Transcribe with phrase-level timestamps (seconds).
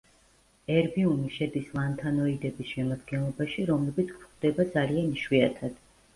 [0.75, 5.81] ერბიუმი შედის ლანთანოიდების შემადგენლობაში, რომლებიც გვხვდება ძალიან იშვიათად.